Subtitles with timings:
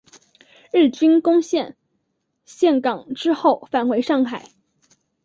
[0.71, 1.77] 日军攻陷
[2.43, 4.45] 陷港之后返回上海。